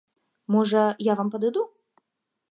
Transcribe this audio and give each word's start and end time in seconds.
Можа, 0.53 0.81
я 1.07 1.13
вам 1.19 1.29
падыду? 1.35 1.63